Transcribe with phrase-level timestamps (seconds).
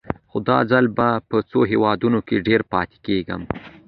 [0.29, 3.41] خو دا ځل به په څو هېوادونو کې ډېر پاتې کېږم.